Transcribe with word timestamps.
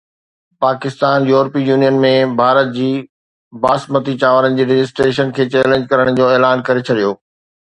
Pakistan 0.63 1.19
European 1.33 1.61
union 1.69 1.99
۾ 2.05 2.13
Bharat 2.39 2.71
جي 2.77 2.87
باسمتي 3.67 4.13
چانورن 4.25 4.59
جي 4.61 4.67
رجسٽريشن 4.73 5.37
کي 5.37 5.47
چئلينج 5.57 5.89
ڪرڻ 5.93 6.13
جو 6.21 6.33
اعلان 6.33 6.67
ڪري 6.71 6.89
ڇڏيو 6.91 7.15